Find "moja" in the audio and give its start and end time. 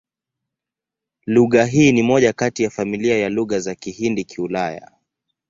2.03-2.33